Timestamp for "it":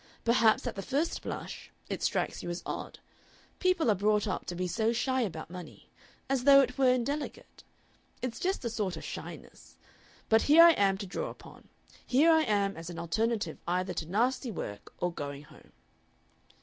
1.87-2.01, 6.61-6.75